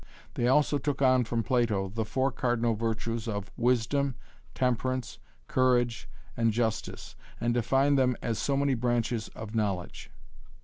[0.33, 4.15] They also took on from Plato the four cardinal virtues of Wisdom,
[4.55, 10.09] Temperance, Courage, and Justice, and defined them as so many branches of knowledge.